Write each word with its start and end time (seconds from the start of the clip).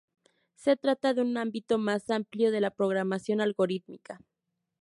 Se 0.55 0.75
trata 0.77 1.13
de 1.13 1.21
un 1.21 1.37
ámbito 1.37 1.77
más 1.77 2.09
amplio 2.09 2.49
de 2.51 2.59
la 2.59 2.71
programación 2.71 3.39
algorítmica. 3.39 4.19